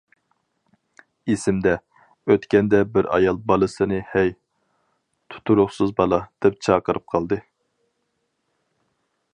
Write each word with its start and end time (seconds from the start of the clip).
ئېسىمدە، 1.33 1.73
ئۆتكەندە 2.35 2.79
بىر 2.95 3.09
ئايال 3.17 3.37
بالىسىنى« 3.51 4.01
ھەي، 4.15 4.33
تۇتۇرۇقسىز 5.35 5.95
بالا» 6.01 6.21
دەپ 6.47 6.61
چاقىرىپ 6.69 7.07
قالدى. 7.15 7.43